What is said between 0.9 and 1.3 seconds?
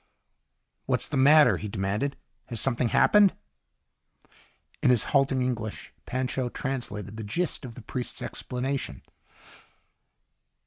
the